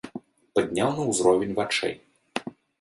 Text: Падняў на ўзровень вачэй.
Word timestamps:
Падняў 0.59 0.89
на 0.97 1.03
ўзровень 1.11 1.55
вачэй. 1.63 1.95